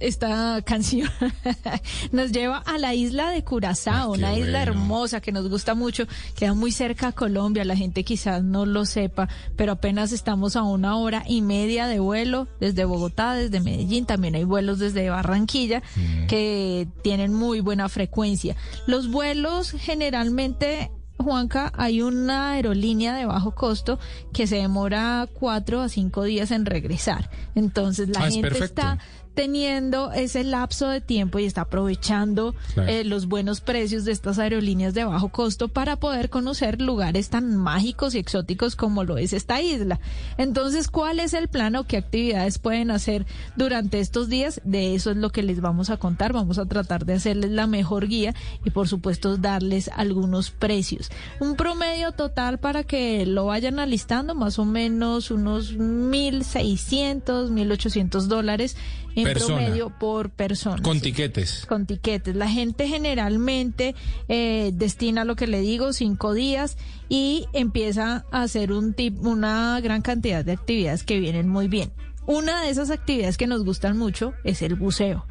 [0.00, 1.08] Esta canción
[2.12, 6.54] nos lleva a la isla de Curazao, una isla hermosa que nos gusta mucho, queda
[6.54, 10.96] muy cerca a Colombia, la gente quizás no lo sepa, pero apenas estamos a una
[10.96, 16.26] hora y media de vuelo desde Bogotá, desde Medellín, también hay vuelos desde Barranquilla Mm.
[16.26, 18.56] que tienen muy buena frecuencia.
[18.86, 23.98] Los vuelos generalmente Juanca, hay una aerolínea de bajo costo
[24.34, 27.30] que se demora cuatro a cinco días en regresar.
[27.54, 28.98] Entonces la Ah, gente está
[29.36, 32.88] teniendo ese lapso de tiempo y está aprovechando Claro.
[32.90, 37.54] eh, los buenos precios de estas aerolíneas de bajo costo para poder conocer lugares tan
[37.56, 40.00] mágicos y exóticos como lo es esta isla.
[40.38, 44.60] Entonces, ¿cuál es el plan o qué actividades pueden hacer durante estos días?
[44.64, 46.32] De eso es lo que les vamos a contar.
[46.32, 51.10] Vamos a tratar de hacerles la mejor guía y, por supuesto, darles algunos precios.
[51.40, 58.76] Un promedio total para que lo vayan alistando, más o menos unos 1.600, 1.800 dólares
[59.14, 59.56] en Persona.
[59.58, 60.82] promedio por persona.
[60.82, 61.66] Con sí tiquetes.
[61.66, 62.34] con tiquetes.
[62.36, 63.94] La gente generalmente
[64.28, 66.76] eh, destina lo que le digo, cinco días
[67.08, 71.92] y empieza a hacer un tip, una gran cantidad de actividades que vienen muy bien.
[72.26, 75.26] Una de esas actividades que nos gustan mucho es el buceo.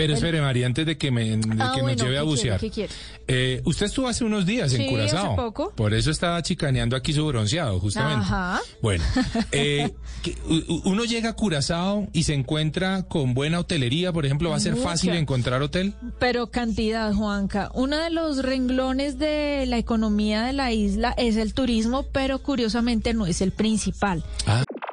[0.00, 2.24] Pero espere, María, antes de que, me, de Ah, que bueno, nos lleve a ¿qué
[2.24, 2.24] quiere?
[2.24, 2.60] bucear.
[2.60, 2.92] ¿Qué quiere?
[3.28, 5.26] Eh, usted estuvo hace unos días en Curazao.
[5.26, 5.72] hace poco.
[5.76, 8.24] Por eso estaba chicaneando aquí su bronceado, justamente.
[8.24, 8.60] Ajá.
[8.80, 9.04] Bueno,
[9.52, 10.36] eh, que
[10.84, 14.74] uno llega a Curazao y se encuentra con buena hotelería, por ejemplo, ¿va a ser
[14.74, 14.88] Mucha.
[14.88, 15.94] fácil encontrar hotel?
[16.18, 17.70] Pero cantidad, Juanca.
[17.74, 23.14] Uno de los renglones de la economía de la isla es el turismo, pero curiosamente
[23.14, 24.24] no es el principal.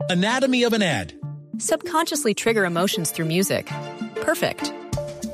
[0.09, 1.07] Anatomy of an ad.
[1.59, 3.65] Subconsciously trigger emotions through music.
[4.23, 4.71] Perfect.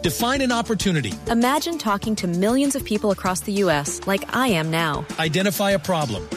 [0.03, 1.13] Define an opportunity.
[1.27, 4.01] Imagine talking to millions of people across the U.S.
[4.05, 5.05] like I am now.
[5.17, 6.27] Identify a problem.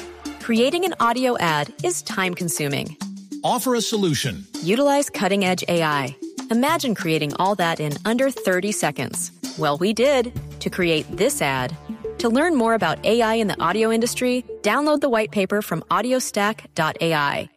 [0.41, 2.97] Creating an audio ad is time consuming.
[3.43, 4.45] Offer a solution.
[4.63, 6.17] Utilize cutting edge AI.
[6.51, 9.33] Imagine creating all that in under 30 seconds.
[9.59, 11.77] Well, we did to create this ad.
[12.19, 17.49] To learn more about AI in the audio industry, download the white paper from audiostack.ai.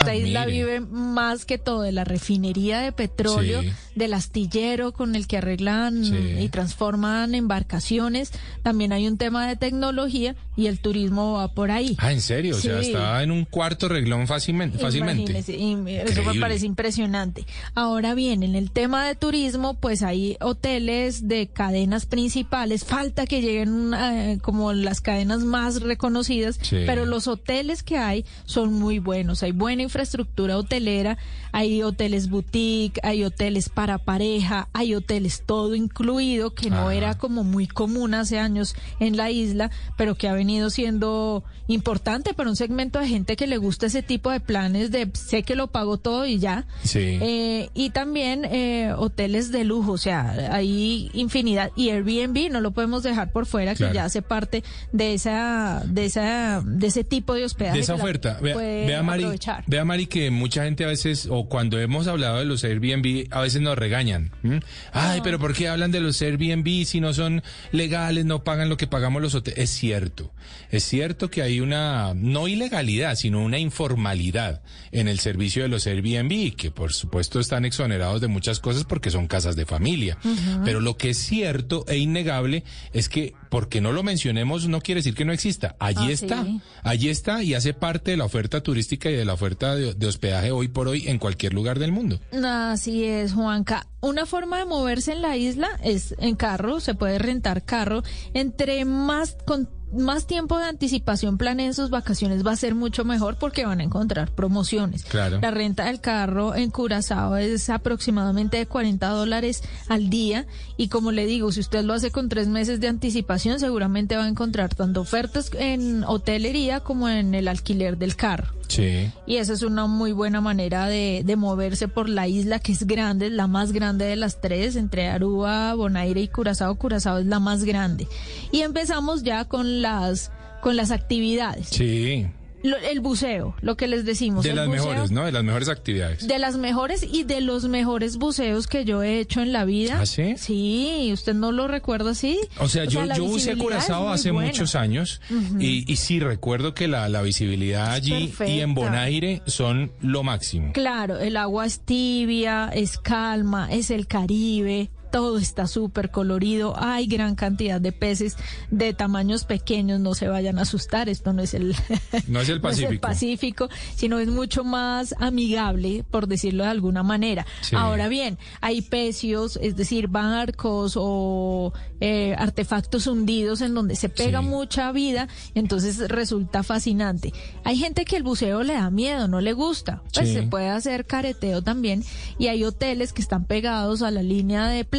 [0.00, 0.52] Esta isla mire.
[0.52, 3.72] vive más que todo de la refinería de petróleo, Sí.
[3.98, 6.16] Del astillero con el que arreglan Sí.
[6.40, 8.32] y transforman embarcaciones.
[8.62, 11.96] También hay un tema de tecnología y el turismo va por ahí.
[11.98, 12.56] Ah, ¿en serio?
[12.56, 12.88] O sea, Sí.
[12.90, 14.78] está en un cuarto reglón fácilmente.
[14.78, 15.38] fácilmente.
[15.38, 17.44] Eso me parece impresionante.
[17.74, 22.84] Ahora bien, en el tema de turismo, pues hay hoteles de cadenas principales.
[22.84, 26.78] Falta que lleguen eh, como las cadenas más reconocidas, Sí.
[26.86, 29.42] pero los hoteles que hay son muy buenos.
[29.42, 31.18] Hay buena infraestructura hotelera,
[31.52, 36.94] hay hoteles boutique, hay hoteles para pareja, hay hoteles todo incluido, que no Ajá.
[36.94, 42.34] era como muy común hace años en la isla, pero que ha venido siendo importante
[42.34, 45.54] para un segmento de gente que le gusta ese tipo de planes de sé que
[45.54, 46.66] lo pago todo y ya.
[46.82, 46.98] Sí.
[47.20, 51.70] Eh, y también eh, hoteles de lujo, o sea, hay infinidad.
[51.76, 53.92] Y Airbnb no lo podemos dejar por fuera, Claro.
[53.92, 57.76] que ya hace parte de esa, de esa, de ese tipo de hospedaje.
[57.76, 58.38] de esa oferta.
[58.42, 59.62] Vea, vea, Mari, aprovechar.
[59.68, 63.40] vea, Mari, que mucha gente a veces, o cuando hemos hablado de los Airbnb, a
[63.42, 64.32] veces nos regañan.
[64.42, 64.60] ¿m?
[64.92, 65.12] Ah.
[65.12, 68.76] Ay, pero ¿por qué hablan de los Airbnb si no son legales, no pagan lo
[68.76, 69.58] que pagamos los hoteles?
[69.58, 70.32] Es cierto.
[70.70, 74.62] Es cierto que hay una, no ilegalidad, sino una informalidad
[74.92, 79.10] en el servicio de los Airbnb, que por supuesto están exonerados de muchas cosas porque
[79.10, 80.18] son casas de familia.
[80.64, 85.00] Pero lo que es cierto e innegable es que porque no lo mencionemos no quiere
[85.00, 85.76] decir que no exista.
[85.78, 86.44] Allí Ah, está.
[86.44, 86.60] sí.
[86.82, 90.06] Allí está y hace parte de la oferta turística y de la oferta de, de
[90.06, 92.20] hospedaje hoy por hoy en cualquier lugar del mundo.
[92.44, 93.86] Así es, Juanca.
[94.00, 98.02] Una forma de moverse en la isla es en carro, se puede rentar carro.
[98.34, 103.36] Entre más con más tiempo de anticipación planeen sus vacaciones va a ser mucho mejor
[103.36, 105.04] porque van a encontrar promociones.
[105.04, 105.38] Claro.
[105.40, 110.46] La renta del carro en Curazao es aproximadamente de 40 dólares al día
[110.76, 114.24] y como le digo, si usted lo hace con tres meses de anticipación seguramente va
[114.24, 118.58] a encontrar tanto ofertas en hotelería como en el alquiler del carro.
[118.68, 119.10] Sí.
[119.26, 122.86] Y esa es una muy buena manera de, de moverse por la isla, que es
[122.86, 126.74] grande, es la más grande de las tres, entre Aruba, Bonaire y Curazao.
[126.76, 128.06] Curazao es la más grande.
[128.52, 131.68] Y empezamos ya con las, con las actividades.
[131.68, 132.26] Sí.
[132.64, 134.42] Lo- el buceo, lo que les decimos.
[134.42, 135.24] De el las buceo- mejores, ¿no?
[135.24, 136.26] De las mejores actividades.
[136.26, 139.98] De las mejores y de los mejores buceos que yo he hecho en la vida.
[140.00, 140.34] ¿Ah, sí?
[140.36, 142.36] Sí, ¿usted no lo recuerda así?
[142.58, 144.48] O sea, yo, la yo buceé Curazao hace buena.
[144.48, 145.20] muchos años
[145.60, 150.72] y, y sí recuerdo que la, la visibilidad allí y en Bonaire son lo máximo.
[150.72, 154.90] Claro, el agua es tibia, es calma, es el Caribe.
[155.10, 158.36] Todo está súper colorido, hay gran cantidad de peces
[158.70, 161.74] de tamaños pequeños, no se vayan a asustar, esto no es el,
[162.28, 163.00] No es el Pacífico.
[163.00, 167.46] Pacífico, sino es mucho más amigable, por decirlo de alguna manera.
[167.62, 167.74] Sí.
[167.74, 174.40] Ahora bien, hay pecios, es decir, barcos o eh, artefactos hundidos en donde se pega
[174.40, 174.46] Sí.
[174.46, 177.32] mucha vida, entonces resulta fascinante.
[177.64, 180.34] Hay gente que el buceo le da miedo, no le gusta, pues Sí.
[180.34, 182.04] se puede hacer careteo también
[182.38, 184.97] y hay hoteles que están pegados a la línea de playa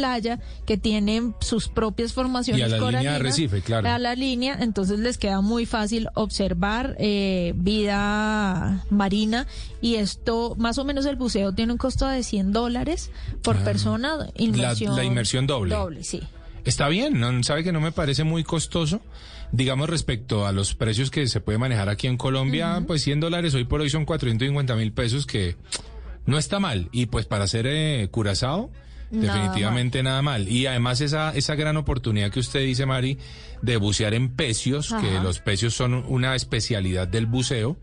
[0.66, 3.88] que tienen sus propias formaciones Y a la línea de arrecife, claro.
[3.88, 9.46] a la línea, entonces les queda muy fácil observar eh, vida marina
[9.80, 13.10] y esto, más o menos el buceo tiene un costo de 100 dólares
[13.42, 14.28] por persona.
[14.36, 15.74] Inmersión, la inmersión doble.
[15.74, 16.20] Doble, sí.
[16.64, 17.42] Está bien, ¿no?
[17.42, 19.00] ¿sabe que no me parece muy costoso?
[19.52, 23.54] Digamos, respecto a los precios que se puede manejar aquí en Colombia, pues 100 dólares
[23.54, 25.56] hoy por hoy son 450 mil pesos, que
[26.26, 26.88] no está mal.
[26.92, 28.70] Y pues para hacer eh, curazao,
[29.10, 30.48] Nada definitivamente nada mal.
[30.48, 33.18] Y además esa, esa gran oportunidad que usted dice, Mari,
[33.62, 37.76] de bucear en pecios, que los pecios son una especialidad del buceo,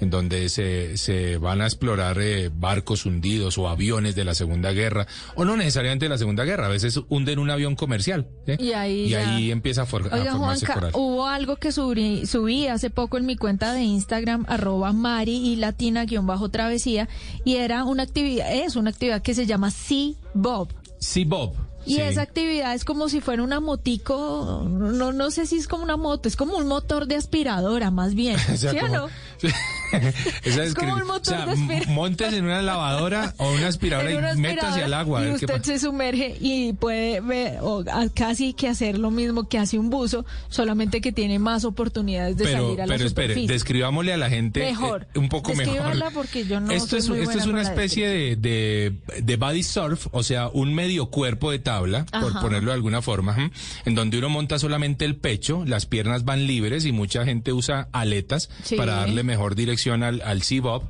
[0.00, 4.70] en donde se, se van a explorar eh, barcos hundidos o aviones de la Segunda
[4.70, 8.28] Guerra, o no necesariamente de la Segunda Guerra, a veces hunden un avión comercial.
[8.46, 8.56] ¿eh?
[8.60, 10.92] Y ahí Y ahí empieza a, for- a Oiga, formarse Juanca, coral.
[10.94, 15.56] hubo algo que subí, subí hace poco en mi cuenta de Instagram, arroba Mari y
[15.56, 17.08] Latina guion bajo travesía,
[17.44, 20.68] y era una actividad, es una actividad que se llama Sea Bob.
[20.98, 21.54] Sí, Bob.
[21.84, 22.00] Y sí.
[22.00, 25.96] esa actividad es como si fuera una motico, no, no sé si es como una
[25.96, 29.08] moto, es como un motor de aspiradora más bien, O sea, ¿sí o no?
[30.44, 34.28] Esa Es como un motor o sea, montes en una lavadora o una aspiradora una
[34.28, 35.26] y aspiradora, al agua.
[35.26, 39.78] Y usted se sumerge y puede ver, o casi que hacer lo mismo que hace
[39.78, 43.52] un buzo, solamente que tiene más oportunidades de pero, salir a la pero espere, superficie.
[43.52, 45.06] describámosle a la gente Mejor.
[45.14, 45.78] eh, un poco mejor.
[46.14, 48.92] Porque yo no esto soy es, muy esto buena es una especie de, de,
[49.22, 53.50] de body surf, o sea, un medio cuerpo de tabla, por ponerlo de alguna forma,
[53.84, 57.88] en donde uno monta solamente el pecho, las piernas van libres y mucha gente usa
[57.92, 58.76] aletas Sí.
[58.76, 60.82] para darle mejor dirección al, al sea bob.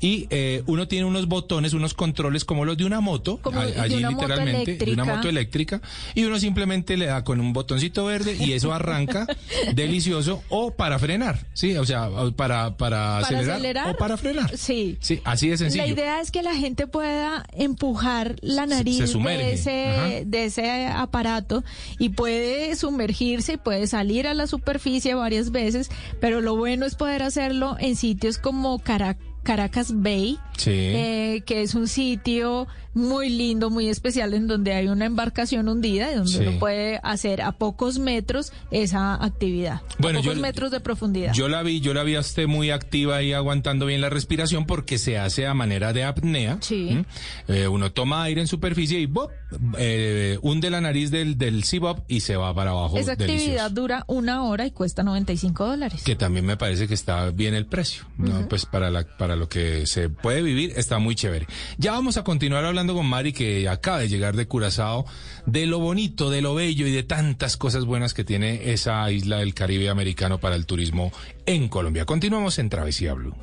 [0.00, 3.96] Y eh, uno tiene unos botones, unos controles como los de una moto, Como allí
[3.96, 5.82] una moto literalmente, de una moto eléctrica,
[6.14, 9.26] y uno simplemente le da con un botoncito verde y eso arranca
[9.74, 14.56] delicioso o para frenar, sí, o sea, para, para, acelerar, acelerar, o para frenar.
[14.56, 14.96] Sí.
[15.00, 15.84] Sí, así de sencillo.
[15.84, 20.86] La idea es que la gente pueda empujar la nariz se de, ese, de ese
[20.86, 21.62] aparato
[21.98, 25.90] y puede sumergirse y puede salir a la superficie varias veces,
[26.20, 30.70] pero lo bueno es poder hacerlo en sitios como Cara- Caracas Bay, Sí.
[30.72, 36.10] eh, que es un sitio muy lindo, muy especial, en donde hay una embarcación hundida,
[36.10, 36.38] y donde Sí.
[36.44, 41.32] uno puede hacer a pocos metros esa actividad, Bueno, a yo- pocos metros de profundidad.
[41.32, 44.66] Yo la vi, yo la vi a usted muy activa y aguantando bien la respiración
[44.66, 46.58] porque se hace a manera de apnea.
[46.62, 47.04] Sí.
[47.46, 49.30] Eh, uno toma aire en superficie y ¡bop!
[49.78, 52.98] eh, hunde la nariz del, del bob y se va para abajo.
[52.98, 53.70] Esa actividad delicioso.
[53.70, 56.02] dura una hora y cuesta 95 dólares.
[56.04, 58.48] Que también me parece que está bien el precio, ¿no?
[58.48, 61.46] Pues para, la, para lo que se puede vivir está muy chévere.
[61.78, 65.06] Ya vamos a continuar hablando con Mari, que acaba de llegar de Curazao,
[65.46, 69.38] de lo bonito, de lo bello y de tantas cosas buenas que tiene esa isla
[69.38, 71.12] del Caribe americano para el turismo
[71.46, 72.04] en Colombia.
[72.04, 73.34] Continuamos en Travesía Blue.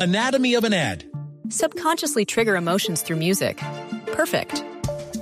[0.00, 1.04] Anatomy of an ad.
[1.48, 3.60] Subconsciously trigger emotions through music.
[4.12, 4.64] Perfect.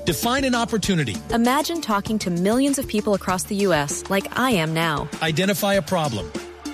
[0.05, 1.17] Define an opportunity.
[1.35, 4.05] Imagine talking to millions of people across the U.S.
[4.09, 5.09] like I am now.
[5.21, 6.31] Identify a problem.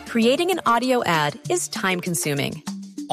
[0.07, 2.63] Creating an audio ad is time consuming.